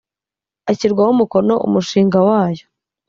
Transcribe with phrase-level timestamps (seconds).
[0.71, 2.65] ashyirwaho umukono umushinga wayo